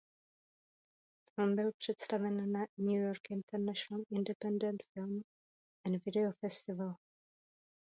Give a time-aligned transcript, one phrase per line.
[1.35, 5.19] Film byl představen na New York International Independent Film
[5.87, 6.93] and Video Festival.